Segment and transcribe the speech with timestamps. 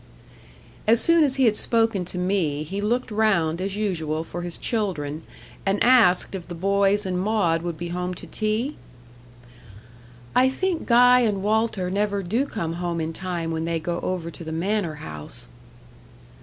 [0.87, 4.57] As soon as he had spoken to me, he looked round as usual for his
[4.57, 5.21] children,
[5.63, 8.77] and asked if the boys and Maud would be home to tea?
[10.35, 14.31] "I think Guy and Walter never do come home in time when they go over
[14.31, 15.47] to the manor house."